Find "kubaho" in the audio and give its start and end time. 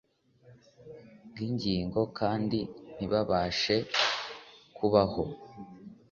4.77-5.23